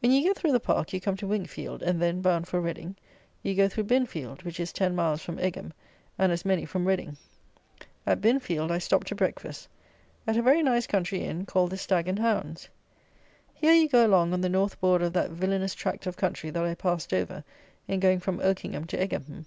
When 0.00 0.12
you 0.12 0.22
get 0.22 0.36
through 0.36 0.52
the 0.52 0.60
Park 0.60 0.92
you 0.92 1.00
come 1.00 1.16
to 1.16 1.26
Winkfield, 1.26 1.80
and 1.82 1.98
then 2.02 2.20
(bound 2.20 2.46
for 2.48 2.60
Reading) 2.60 2.96
you 3.42 3.54
go 3.54 3.66
through 3.66 3.84
Binfield, 3.84 4.42
which 4.42 4.60
is 4.60 4.74
ten 4.74 4.94
miles 4.94 5.22
from 5.22 5.38
Egham 5.38 5.72
and 6.18 6.30
as 6.30 6.44
many 6.44 6.66
from 6.66 6.86
Reading. 6.86 7.16
At 8.06 8.20
Binfield 8.20 8.70
I 8.70 8.76
stopped 8.76 9.06
to 9.06 9.14
breakfast, 9.14 9.68
at 10.26 10.36
a 10.36 10.42
very 10.42 10.62
nice 10.62 10.86
country 10.86 11.22
inn 11.24 11.46
called 11.46 11.70
the 11.70 11.78
Stag 11.78 12.08
and 12.08 12.18
Hounds. 12.18 12.68
Here 13.54 13.72
you 13.72 13.88
go 13.88 14.04
along 14.06 14.34
on 14.34 14.42
the 14.42 14.50
North 14.50 14.78
border 14.82 15.06
of 15.06 15.14
that 15.14 15.30
villanous 15.30 15.74
tract 15.74 16.06
of 16.06 16.14
country 16.18 16.50
that 16.50 16.62
I 16.62 16.74
passed 16.74 17.14
over 17.14 17.42
in 17.88 18.00
going 18.00 18.20
from 18.20 18.40
Oakingham 18.42 18.84
to 18.88 19.02
Egham. 19.02 19.46